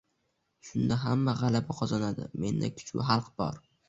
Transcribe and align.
Shunda 0.69 0.95
hamma 1.01 1.35
g'alaba 1.41 1.75
qozonadi, 1.79 2.25
menda 2.45 2.71
kuch 2.81 2.91
va 2.97 3.07
xalq 3.11 3.29
bor 3.43 3.61